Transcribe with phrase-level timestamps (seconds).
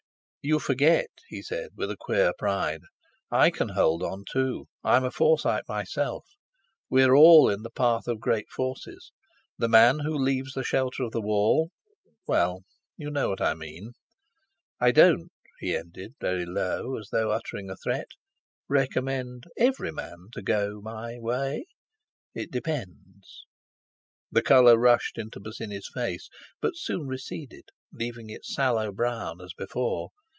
[0.43, 2.81] "You forget," he said with a queer pride,
[3.29, 6.25] "I can hold on, too—I'm a Forsyte myself.
[6.89, 9.11] We're all in the path of great forces.
[9.59, 13.91] The man who leaves the shelter of the wall—well—you know what I mean.
[14.79, 15.29] I don't,"
[15.59, 18.07] he ended very low, as though uttering a threat,
[18.67, 21.65] "recommend every man to go my way.
[22.33, 23.45] It depends."
[24.31, 26.29] The colour rushed into Bosinney's face,
[26.61, 30.09] but soon receded, leaving it sallow brown as before.